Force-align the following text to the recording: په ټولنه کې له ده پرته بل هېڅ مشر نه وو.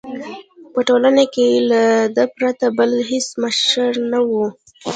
په 0.73 0.79
ټولنه 0.87 1.23
کې 1.33 1.47
له 1.69 1.83
ده 2.15 2.25
پرته 2.35 2.65
بل 2.77 2.91
هېڅ 3.09 3.27
مشر 3.43 3.91
نه 4.11 4.19
وو. 4.27 4.45